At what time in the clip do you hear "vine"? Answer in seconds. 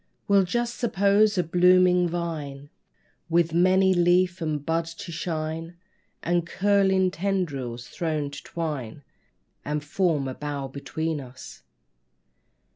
2.09-2.71